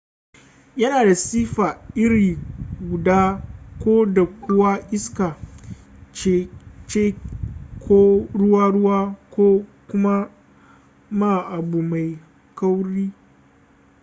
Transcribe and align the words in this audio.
yana 0.81 1.05
da 1.05 1.15
siffa 1.15 1.79
iri 1.95 2.37
guda 2.89 3.41
ko 3.83 4.05
da 4.05 4.25
kuwa 4.25 4.79
iska 4.91 5.29
ce 6.87 7.05
ko 7.87 7.97
ruwa-ruwa 8.33 9.15
ko 9.33 9.65
kuma 9.89 10.13
ma 11.11 11.31
abu 11.57 11.81
mai 11.81 12.19
kauri 12.55 13.11